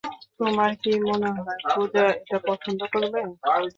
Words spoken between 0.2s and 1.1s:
তোমার কি